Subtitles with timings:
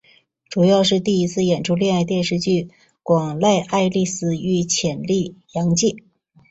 [0.49, 5.95] 主演是第一次演出恋爱电视剧的广濑爱丽丝与浅利阳介。